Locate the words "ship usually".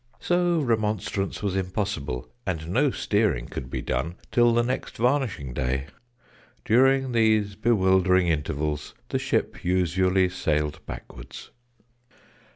9.19-10.27